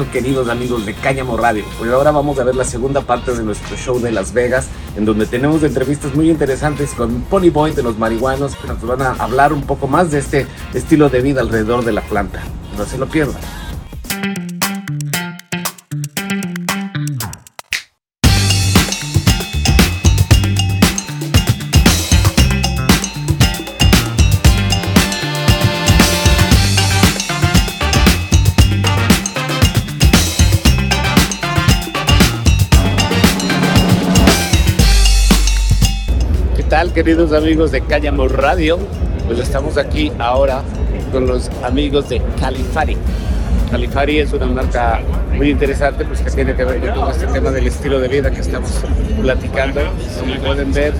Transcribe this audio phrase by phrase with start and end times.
[0.00, 1.62] ¿Qué tal queridos amigos de Cáñamo Radio?
[1.78, 5.04] Pues ahora vamos a ver la segunda parte de nuestro show de Las Vegas, en
[5.04, 9.10] donde tenemos entrevistas muy interesantes con Pony Boy de los marihuanos, que nos van a
[9.12, 12.40] hablar un poco más de este estilo de vida alrededor de la planta.
[12.78, 13.42] No se lo pierdan.
[37.02, 38.78] Queridos amigos de Cállamo Radio?
[39.26, 40.62] Pues estamos aquí ahora
[41.10, 42.94] con los amigos de Califari.
[43.70, 45.00] Califari es una marca
[45.34, 48.42] muy interesante pues que tiene que ver con este tema del estilo de vida que
[48.42, 48.82] estamos
[49.22, 49.80] platicando.
[50.20, 50.92] Como pueden ver,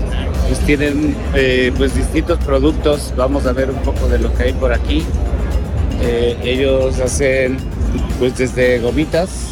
[0.49, 3.13] pues tienen eh, pues distintos productos.
[3.15, 5.05] Vamos a ver un poco de lo que hay por aquí.
[6.01, 7.59] Eh, ellos hacen
[8.19, 9.51] pues desde gomitas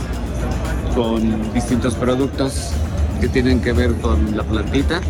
[0.94, 2.70] con distintos productos
[3.20, 5.02] que tienen que ver con la plantita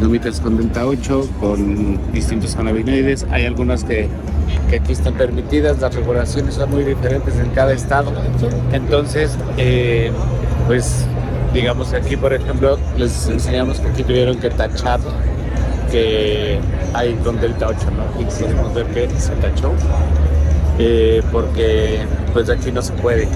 [0.00, 3.26] gomitas con Denta 8, con distintos cannabinoides.
[3.30, 4.08] Hay algunas que,
[4.68, 8.12] que, aquí están permitidas, las regulaciones son muy diferentes en cada estado.
[8.72, 10.10] Entonces, eh,
[10.66, 11.06] pues
[11.54, 15.00] digamos aquí, por ejemplo, les enseñamos que aquí tuvieron que tachar
[15.90, 16.58] que
[16.92, 18.20] hay con Delta 8, ¿no?
[18.20, 19.72] Y podemos ver que se tachó,
[20.78, 22.00] eh, porque
[22.32, 23.28] pues aquí no se puede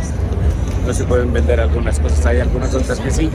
[0.91, 3.31] no se pueden vender algunas cosas, hay algunas otras que sí.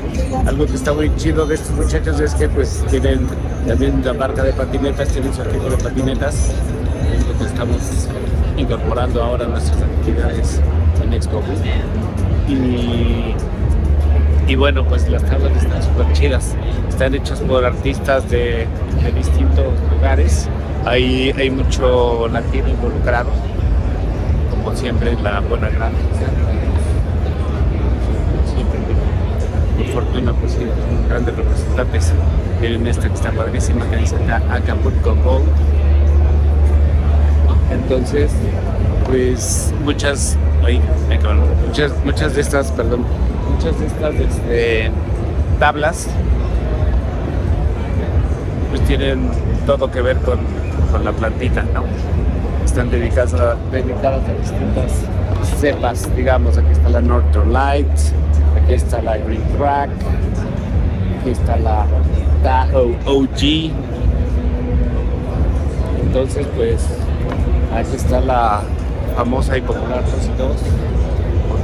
[0.45, 3.29] Algo que está muy chido de estos muchachos es que pues tienen
[3.65, 6.51] también la marca de patinetas, tienen su artículo de patinetas,
[7.25, 7.77] lo que estamos
[8.57, 10.59] incorporando ahora a nuestras actividades
[11.01, 11.41] en Expo.
[12.49, 13.35] Y,
[14.51, 16.55] y bueno, pues las tablas están súper chidas,
[16.89, 18.67] están hechas por artistas de,
[19.01, 20.49] de distintos lugares,
[20.85, 23.29] hay, hay mucho latino involucrado,
[24.49, 25.93] como siempre la buena gran
[29.83, 30.65] fortuna, pues sí,
[31.09, 32.13] grandes representantes.
[32.59, 34.15] Tienen esta que está padrísima, que dice
[34.49, 35.45] Acapulco Gold.
[37.71, 38.31] Entonces,
[39.05, 40.79] pues muchas, ay,
[41.67, 43.03] muchas, muchas de estas, perdón,
[43.51, 44.91] muchas de estas este,
[45.59, 46.07] tablas,
[48.69, 49.29] pues tienen
[49.65, 50.39] todo que ver con,
[50.91, 51.83] con la plantita, ¿no?
[52.63, 54.91] Están dedicadas a, dedicadas a distintas
[55.59, 58.13] cepas, digamos, aquí está la Northern Lights,
[58.55, 59.89] Aquí está la Green Crack.
[61.19, 61.85] Aquí está la
[62.43, 63.71] Tahoe OG.
[66.01, 66.85] Entonces, pues,
[67.73, 68.61] aquí está la
[69.15, 70.03] famosa y popular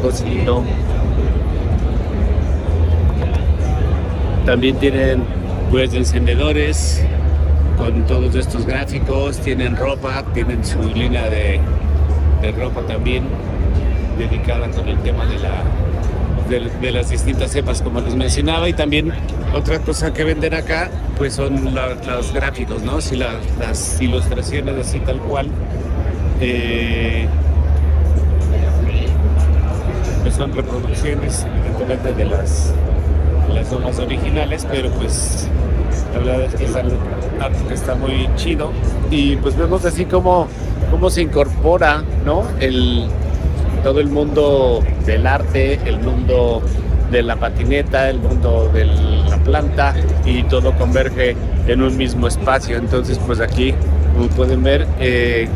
[0.01, 0.63] 2 y 2.
[4.45, 5.23] También tienen
[5.69, 7.05] pues encendedores
[7.77, 11.59] con todos estos gráficos, tienen ropa, tienen su línea de,
[12.41, 13.23] de ropa también
[14.17, 15.63] dedicada con el tema de la
[16.59, 19.11] de, las distintas cepas, como les mencionaba, y también
[19.53, 22.99] otra cosa que venden acá, pues son los gráficos, ¿no?
[22.99, 25.47] Si las ilustraciones así tal cual.
[26.41, 27.27] Eh,
[30.23, 31.45] pues son reproducciones
[32.15, 32.73] de las,
[33.53, 35.47] las originales, pero pues
[36.25, 36.97] la es que es algo
[37.67, 38.71] que está muy chido.
[39.09, 40.47] Y pues vemos así como
[40.89, 42.43] cómo se incorpora, ¿no?
[42.59, 43.07] El,
[43.83, 46.61] todo el mundo del arte, el mundo
[47.11, 49.93] de la patineta, el mundo de la planta
[50.25, 51.35] y todo converge
[51.67, 52.77] en un mismo espacio.
[52.77, 53.73] Entonces, pues aquí,
[54.13, 55.47] como pueden ver, eh,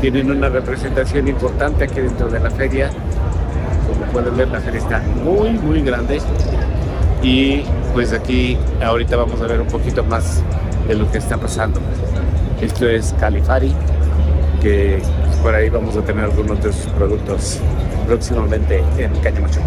[0.00, 2.90] tienen una representación importante aquí dentro de la feria.
[3.88, 6.20] Como pueden ver, la feria está muy, muy grande.
[7.22, 7.62] Y
[7.94, 10.42] pues aquí ahorita vamos a ver un poquito más
[10.88, 11.80] de lo que está pasando.
[12.60, 13.72] Esto es Califari,
[14.60, 15.00] que
[15.46, 17.60] por ahí vamos a tener algunos de sus productos
[18.04, 19.60] próximamente en Cañamacho.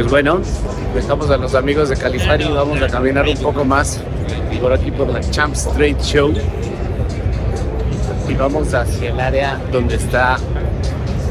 [0.00, 0.40] Pues bueno,
[0.94, 4.00] dejamos a los amigos de Califari y vamos a caminar un poco más
[4.58, 6.32] por aquí por la Champ Street Show.
[8.26, 10.38] Y vamos hacia el área donde está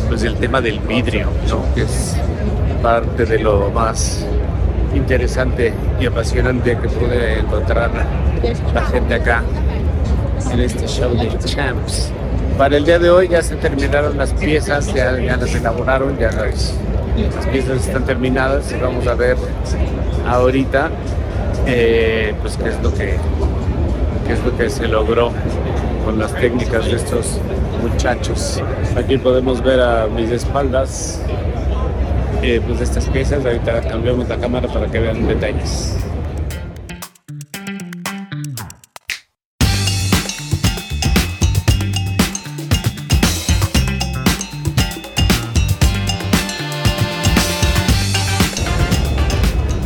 [0.08, 1.30] pues el tema del vidrio,
[1.74, 2.16] que es
[2.84, 4.24] parte de lo más
[4.94, 7.90] interesante y apasionante que pude encontrar
[8.72, 9.42] la gente acá
[10.52, 12.12] en este show de Champs.
[12.60, 16.74] Para el día de hoy ya se terminaron las piezas, ya, las elaboraron, ya las,
[17.16, 19.38] las piezas están terminadas y vamos a ver
[20.28, 20.90] ahorita
[21.66, 23.16] eh, pues qué es lo que
[24.28, 25.32] qué es lo que se logró
[26.04, 27.40] con las técnicas de estos
[27.82, 28.62] muchachos.
[28.98, 31.22] Aquí podemos ver a mis espaldas
[32.44, 33.46] eh, pues estas piezas.
[33.46, 35.96] Ahorita cambiamos la cámara para que vean detalles.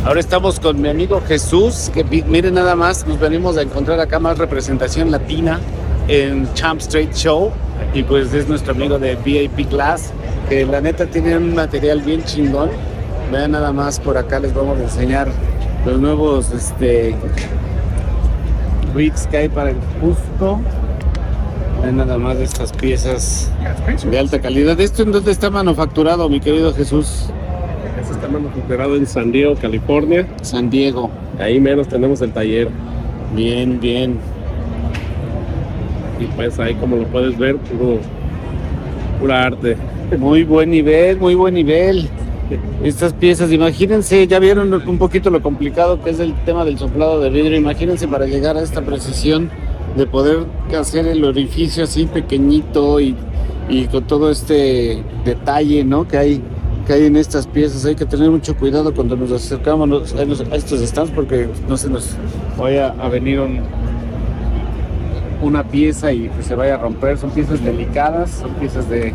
[0.04, 4.18] Ahora estamos con mi amigo Jesús, que miren nada más, nos venimos a encontrar acá
[4.18, 5.60] más representación latina
[6.08, 7.50] en Champ Street Show
[7.94, 10.12] y pues es nuestro amigo de VIP Class,
[10.50, 12.68] que la neta tiene un material bien chingón.
[13.32, 15.28] Vean nada más por acá les vamos a enseñar
[15.86, 17.16] los nuevos este
[18.94, 20.60] rigs que hay para el justo.
[21.80, 23.50] Vean nada más estas piezas
[24.04, 24.78] de alta calidad.
[24.78, 27.30] ¿Esto en dónde está manufacturado, mi querido Jesús?
[28.04, 30.26] Esto está manufacturado en San Diego, California.
[30.42, 31.10] San Diego.
[31.38, 32.68] Ahí menos tenemos el taller.
[33.34, 34.18] Bien, bien.
[36.20, 37.96] Y pues ahí como lo puedes ver, puro,
[39.18, 39.78] pura arte.
[40.18, 42.10] Muy buen nivel, muy buen nivel.
[42.82, 47.20] Estas piezas, imagínense, ya vieron un poquito lo complicado que es el tema del soplado
[47.20, 47.56] de vidrio.
[47.56, 49.48] Imagínense para llegar a esta precisión
[49.96, 50.40] de poder
[50.78, 53.16] hacer el orificio así pequeñito y,
[53.70, 56.06] y con todo este detalle ¿no?
[56.06, 56.42] que, hay,
[56.86, 57.84] que hay en estas piezas.
[57.84, 62.16] Hay que tener mucho cuidado cuando nos acercamos a estos stands porque no se nos
[62.58, 63.60] vaya a venir un,
[65.42, 67.18] una pieza y pues, se vaya a romper.
[67.18, 69.12] Son piezas delicadas, son piezas de,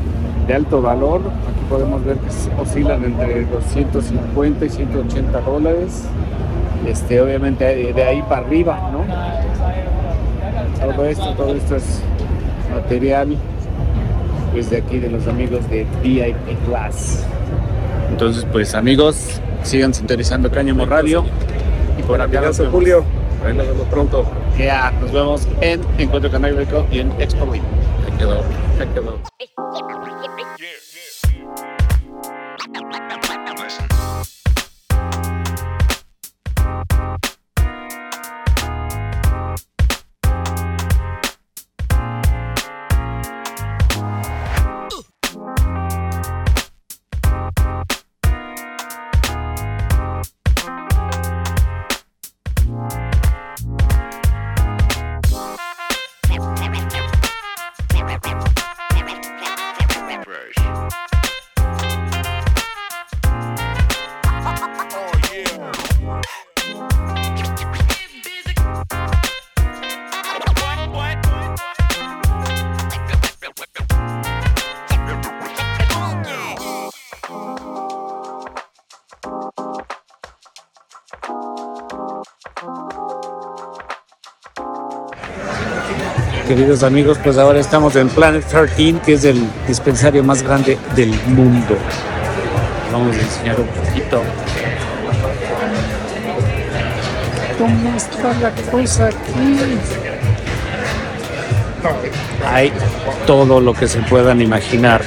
[0.54, 1.22] alto valor.
[1.22, 6.06] Aquí podemos ver que oscilan entre los 150 y 180 dólares.
[6.88, 9.04] Este, obviamente de ahí para arriba, ¿no?
[10.94, 12.02] Todo esto, todo esto es
[12.74, 13.36] material
[14.52, 17.26] pues de aquí de los amigos de VIP Class.
[18.10, 21.26] Entonces, pues amigos, sigan sintonizando Cáñamo Radio.
[21.98, 22.74] Y por acá nos vemos.
[22.74, 23.04] Julio.
[23.46, 24.26] Ahí nos vemos pronto.
[24.58, 27.64] Ya, nos vemos en Encuentro Canábico y en Expo Week.
[28.06, 28.44] Se quedó,
[28.94, 29.99] quedó.
[86.50, 91.12] Queridos amigos, pues ahora estamos en Planet 13, que es el dispensario más grande del
[91.28, 91.78] mundo.
[92.92, 94.24] Vamos a enseñar un poquito.
[97.56, 99.60] ¿Cómo está la cosa aquí?
[102.52, 102.74] Hay
[103.28, 105.04] todo lo que se puedan imaginar.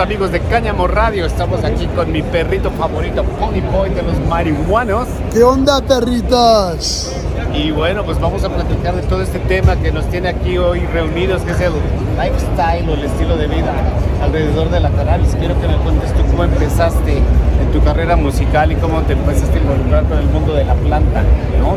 [0.00, 1.26] Amigos de Cáñamo Radio.
[1.26, 5.06] Estamos aquí con mi perrito favorito, Pony Boy de los marihuanos.
[5.32, 7.19] ¿Qué onda, perritas?
[7.54, 10.80] Y bueno, pues vamos a platicar de todo este tema que nos tiene aquí hoy
[10.92, 11.72] reunidos, que es el
[12.16, 13.72] lifestyle o el estilo de vida
[14.22, 15.34] alrededor de la cannabis.
[15.36, 19.58] Quiero que me cuentes tú cómo empezaste en tu carrera musical y cómo te empezaste
[19.58, 21.22] a involucrar con el mundo de la planta,
[21.58, 21.72] ¿no?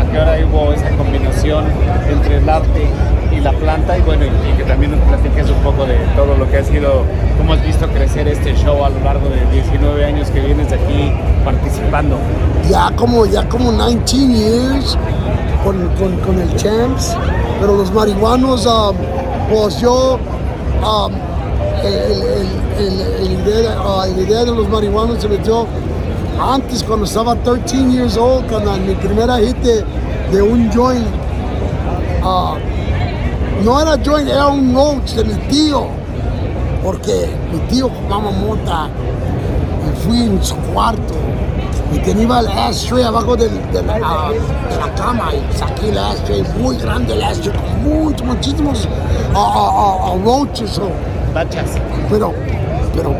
[0.00, 1.64] A qué hora hubo esa combinación
[2.08, 2.86] entre el arte
[3.32, 6.48] y la planta y bueno, y, que también nos platiques un poco de todo lo
[6.48, 7.02] que ha sido,
[7.36, 11.12] cómo has visto crecer este show a lo largo de 19 años que vienes aquí
[11.44, 12.16] participando.
[12.70, 14.98] Ya como, ya como 19 years
[15.64, 17.16] con, con, con el Champs,
[17.60, 18.96] pero los marihuanos, um,
[19.50, 20.18] pues yo,
[20.82, 21.12] um,
[21.84, 25.66] el, idea, uh, la idea de los marihuanos se metió
[26.40, 29.84] antes cuando estaba 13 years old, cuando mi primera hit de,
[30.30, 31.06] de un joint.
[32.22, 32.54] Uh,
[33.64, 35.86] no era joint, era un note de mi tío,
[36.84, 38.88] porque mi tío fumaba mota
[40.08, 41.14] fui en su cuarto
[41.92, 47.22] y tenía el ashtray abajo de, la, cama y saqué el ashtray, muy grande el
[47.22, 48.88] ashtray, con muchos, muchísimos
[49.34, 50.80] uh, roaches.
[52.10, 52.32] Pero,
[52.94, 53.14] pero,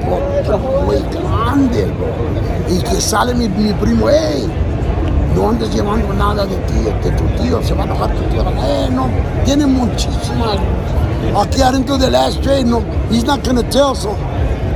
[0.45, 1.93] pero muy grande,
[2.69, 4.51] Y que sale mi, mi primo, hey,
[5.37, 8.43] no andes llevando nada de ti, de tu tío, se va a enojar tu tío.
[8.43, 9.09] Eh, no,
[9.45, 10.59] tiene muchísimas.
[11.39, 14.17] Aquí adentro del ashtray, no, he's not gonna tell, so.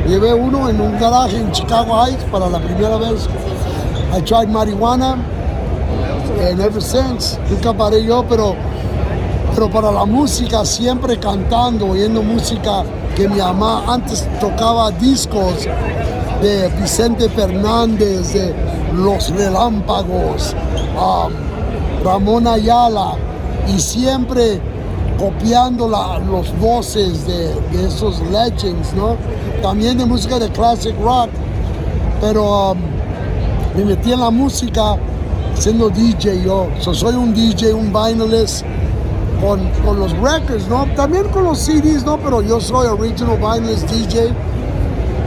[0.06, 3.28] Llevé uno en un garaje en Chicago Heights para la primera vez.
[4.12, 5.16] I tried marijuana,
[6.40, 8.56] and ever since, nunca paré yo, pero,
[9.54, 12.82] pero para la música, siempre cantando, oyendo música
[13.14, 15.68] que mi mamá antes tocaba discos
[16.42, 18.54] de Vicente Fernández, de
[18.94, 20.54] Los Relámpagos,
[22.04, 23.12] Ramón Ayala,
[23.68, 24.60] y siempre
[25.22, 27.54] copiando los voces de,
[27.86, 29.16] esos legends, ¿no?
[29.62, 31.30] También de música de classic rock,
[32.20, 32.78] pero um,
[33.76, 34.96] me metí en la música
[35.54, 36.66] siendo DJ yo.
[36.80, 38.64] soy un DJ, un vinylist
[39.40, 40.86] con, con, los records, ¿no?
[40.96, 42.18] También con los CDs, ¿no?
[42.18, 44.32] Pero yo soy original vinylist DJ.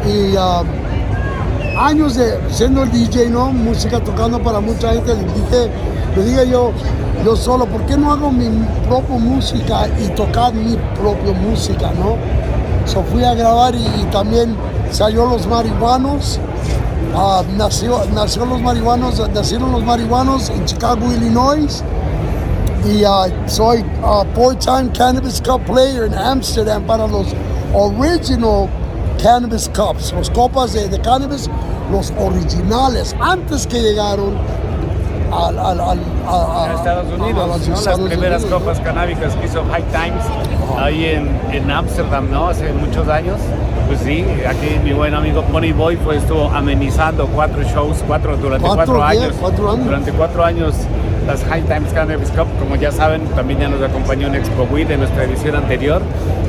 [0.06, 3.50] Y um, años de siendo el DJ, ¿no?
[3.54, 5.16] Música tocando para mucha gente.
[5.16, 5.72] Dije,
[6.15, 6.72] le dije yo,
[7.25, 8.48] yo solo, ¿por qué no hago mi
[8.88, 12.15] propia música y tocar mi propia música, no?
[12.86, 14.55] So fui a grabar y, también
[14.91, 16.39] salió Los Marihuanos.
[17.13, 21.81] Uh, nació, nació los marihuanos, nacieron los marihuanos en Chicago, Illinois.
[22.86, 27.27] Y uh, soy uh, four-time Cannabis Cup player en Amsterdam para los
[27.74, 28.67] original
[29.22, 31.50] Cannabis Cups, los copas de, de cannabis,
[31.91, 34.36] los originales, antes que llegaron
[35.32, 40.24] al, al, al, a, Estados Unidos, las primeras copas canábicas que hizo High Times
[40.77, 41.05] ahí
[41.51, 42.48] en Ámsterdam, ¿no?
[42.48, 43.39] Hace muchos años.
[43.88, 48.67] Pues sí, aquí mi buen amigo Pony Boy pues, estuvo amenizando cuatro shows, cuatro durante
[48.67, 49.36] cuatro, años,
[49.84, 50.74] Durante cuatro años
[51.27, 54.89] las High Times Cannabis Cup, como ya saben, también ya nos acompañó en Expo Weed
[54.89, 56.01] en nuestra edición anterior.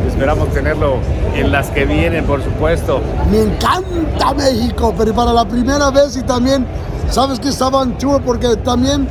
[0.08, 0.98] Esperamos tenerlo
[1.34, 3.00] en las que vienen, por supuesto.
[3.30, 6.66] Me encanta México, pero para la primera vez y también,
[7.10, 9.08] sabes que estaba en porque también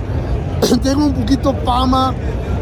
[0.84, 2.14] tengo un poquito fama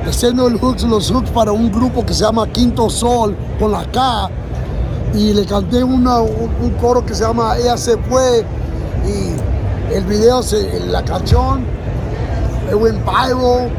[0.08, 0.54] haciendo el
[0.90, 4.30] los hooks para un grupo que se llama Quinto Sol con la K
[5.13, 6.04] y le canté un,
[6.82, 8.44] coro que se llama Ella se fue
[9.06, 10.42] y el video,
[10.88, 11.66] la canción,
[12.70, 13.70] it went viral,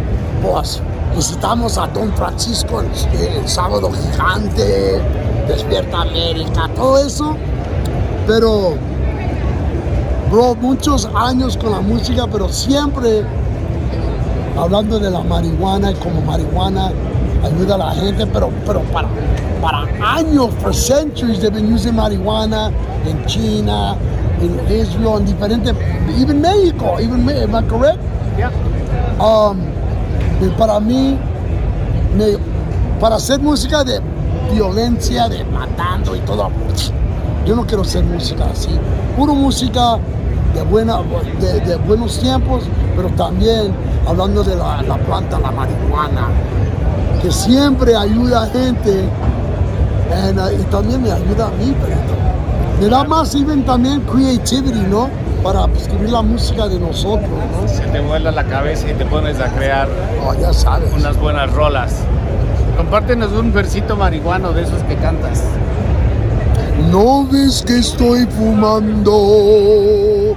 [0.42, 0.80] pues
[1.14, 5.00] visitamos a Don Francisco el, sábado gigante,
[5.46, 7.36] Despierta América, todo eso,
[8.26, 8.74] pero
[10.30, 13.24] bro, muchos años con la música, pero siempre
[14.58, 16.90] hablando de la marihuana y como marihuana
[17.44, 19.08] ayuda a la gente, pero, pero para,
[19.60, 22.72] para años, for centuries, they've been using marijuana
[23.06, 23.96] en China,
[24.40, 25.74] en Israel, en diferentes,
[26.18, 27.98] even México, even, am I correct?
[28.36, 28.50] Yeah.
[29.20, 29.74] Um,
[30.50, 31.16] para mí,
[33.00, 34.00] para hacer música de
[34.52, 36.50] violencia, de matando y todo,
[37.46, 38.70] yo no quiero hacer música así.
[39.16, 39.98] Puro música
[40.54, 40.98] de, buena,
[41.40, 42.64] de, de buenos tiempos,
[42.96, 43.72] pero también
[44.06, 46.28] hablando de la, la, planta, la marihuana,
[47.22, 49.04] que siempre ayuda a gente
[50.10, 51.96] uh, y también me ayuda a mí, pero
[52.80, 55.08] me da más even también creativity, ¿no?
[55.44, 57.68] Para escribir la música de nosotros, ¿no?
[57.68, 59.86] Se te vuela la cabeza y te pones a crear
[60.26, 60.90] oh, ya sabes.
[60.90, 61.96] unas buenas rolas.
[62.78, 65.44] Compártenos un versito marihuano de esos que cantas.
[66.90, 70.34] No ves que estoy fumando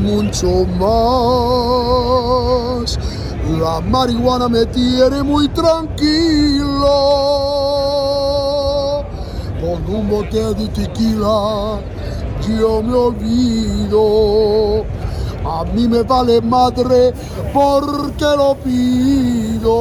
[0.00, 0.86] mucho más.
[3.58, 6.86] La marihuana me tiene muy tranquilo
[9.60, 11.80] con un bote de tequila
[12.46, 14.84] yo me olvido.
[15.44, 17.12] A mí me vale madre
[17.52, 19.76] porque lo pido.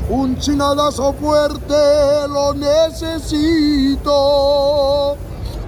[0.09, 4.07] Un chingadazo fuerte lo necesito.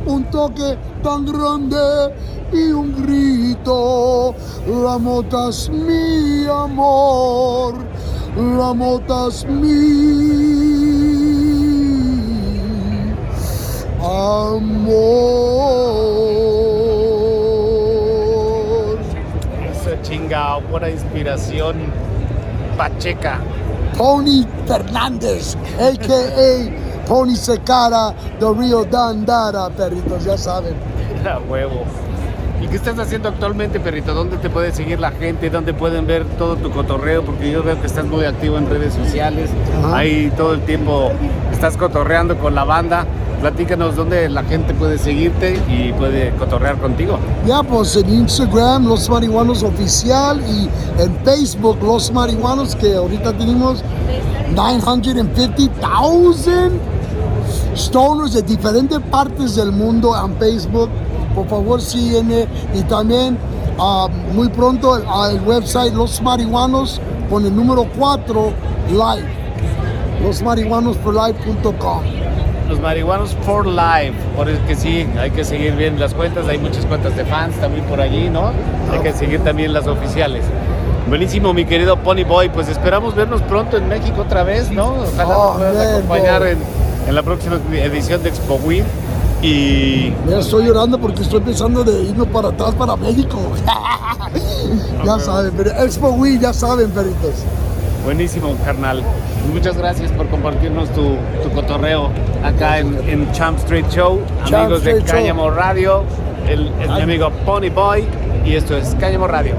[0.06, 2.13] Un toque tan grande
[2.53, 3.37] y un grito.
[3.67, 7.75] La mota es mi amor,
[8.38, 10.88] la mota es mi
[14.00, 14.88] amor.
[19.69, 21.75] Esa chinga, buena inspiración
[22.77, 23.41] pacheca.
[23.97, 27.05] Tony Fernández, a.k.a.
[27.05, 30.74] Tony Secara de Río Dandara, perritos, ya saben.
[31.25, 31.83] A huevo.
[32.61, 34.15] ¿Y qué estás haciendo actualmente, perrito?
[34.15, 35.49] ¿Dónde te puede seguir la gente?
[35.49, 37.23] ¿Dónde pueden ver todo tu cotorreo?
[37.23, 39.49] Porque yo veo que estás muy activo en redes sociales.
[39.83, 39.97] Ajá.
[39.97, 41.11] Ahí todo el tiempo
[41.51, 43.05] estás cotorreando con la banda.
[43.41, 47.19] Platícanos dónde la gente puede seguirte y puede cotorrear contigo.
[47.45, 50.67] Ya, pues en Instagram, Los Marihuanos Oficial y
[50.99, 53.83] en Facebook, Los Marihuanos, que ahorita tenemos
[54.55, 56.71] 950,000
[57.75, 60.89] stoners de diferentes partes del mundo en Facebook.
[61.38, 62.48] Por favor, sígueme.
[62.74, 63.38] Y también,
[63.77, 65.03] ah, muy pronto, el,
[65.36, 68.51] el website Los Marihuanos con el número 4,
[68.89, 69.27] live.
[70.24, 72.01] Losmarihuanosforlife.com.
[72.67, 74.13] Los marihuanos for life.
[74.36, 76.48] Por eso que sí, hay que seguir bien las cuentas.
[76.48, 78.51] Hay muchas cuentas de fans también por allí, ¿no?
[78.91, 80.44] Hay que seguir también las oficiales.
[81.08, 82.50] Buenísimo, mi querido Pony Boy.
[82.50, 84.96] Pues esperamos vernos pronto en México otra vez, ¿no?
[85.13, 86.48] Ojalá Oh, nos puedas man, acompañar
[87.07, 88.83] en la próxima edición de Expo Win.
[89.41, 93.37] Y Ya estoy llorando porque estoy pensando de irnos para atrás para México.
[95.05, 97.43] ya saben, pero Expo Wii, ya saben, perritos.
[98.03, 99.03] buenísimo, carnal.
[99.53, 102.09] Muchas gracias por compartirnos tu, tu cotorreo
[102.43, 104.21] acá en, en Champ Street Show.
[104.45, 105.11] Champ Amigos de Street.
[105.21, 106.03] Cáñamo Radio.
[106.47, 108.05] El, es mi amigo Pony Boy.
[108.43, 109.53] Y esto es Cáñamo Radio.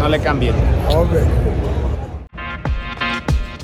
[0.00, 0.54] No le cambien.
[0.88, 1.20] Hombre.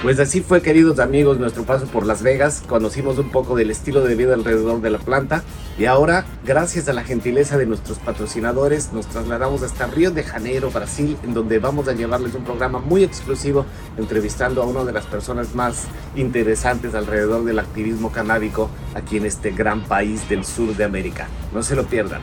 [0.02, 2.62] Pues así fue, queridos amigos, nuestro paso por Las Vegas.
[2.66, 5.44] Conocimos un poco del estilo de vida alrededor de la planta
[5.78, 10.70] y ahora, gracias a la gentileza de nuestros patrocinadores, nos trasladamos hasta Río de Janeiro,
[10.70, 13.66] Brasil, en donde vamos a llevarles un programa muy exclusivo
[13.98, 15.84] entrevistando a una de las personas más
[16.16, 21.28] interesantes alrededor del activismo canábico aquí en este gran país del sur de América.
[21.52, 22.22] No se lo pierdan.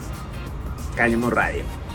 [0.95, 1.86] Cáñamo Radio.